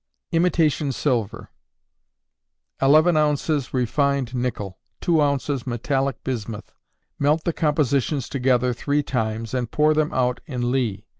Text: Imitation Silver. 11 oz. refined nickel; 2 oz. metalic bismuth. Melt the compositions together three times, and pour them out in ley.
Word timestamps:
Imitation 0.31 0.91
Silver. 0.91 1.51
11 2.81 3.15
oz. 3.17 3.71
refined 3.71 4.33
nickel; 4.33 4.79
2 5.01 5.21
oz. 5.21 5.67
metalic 5.67 6.23
bismuth. 6.23 6.71
Melt 7.19 7.43
the 7.43 7.53
compositions 7.53 8.27
together 8.27 8.73
three 8.73 9.03
times, 9.03 9.53
and 9.53 9.69
pour 9.69 9.93
them 9.93 10.11
out 10.11 10.41
in 10.47 10.71
ley. 10.71 11.05